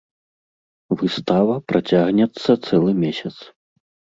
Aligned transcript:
Выстава 1.01 1.55
працягнецца 1.73 2.51
цэлы 2.67 2.91
месяц. 3.05 3.35